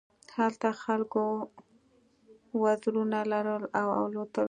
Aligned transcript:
هلته 0.37 0.67
خلکو 0.83 1.23
وزرونه 2.63 3.19
لرل 3.31 3.63
او 3.79 3.87
الوتل. 4.05 4.39